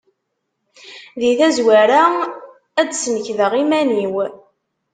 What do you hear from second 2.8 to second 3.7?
d-snekdeɣ